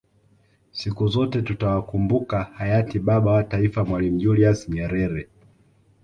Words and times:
Siku 0.71 1.07
zote 1.07 1.41
tutawakumbuka 1.41 2.43
Hayati 2.43 2.99
Baba 2.99 3.31
wa 3.31 3.43
taifa 3.43 3.85
Mwalimu 3.85 4.17
Julius 4.17 4.69
Nyerere 4.69 5.27